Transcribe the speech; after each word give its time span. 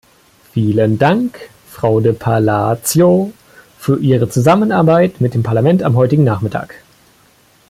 Vielen 0.51 0.97
Dank, 0.97 1.39
Frau 1.69 1.99
de 1.99 2.13
Palacio, 2.13 3.33
für 3.77 3.99
Ihre 3.99 4.27
Zusammenarbeit 4.29 5.21
mit 5.21 5.35
dem 5.35 5.43
Parlament 5.43 5.83
am 5.83 5.95
heutigen 5.95 6.23
Nachmittag. 6.23 6.81